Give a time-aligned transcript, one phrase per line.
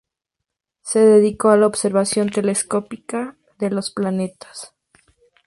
[0.81, 4.73] Se dedicó a la observación telescópica de los planetas.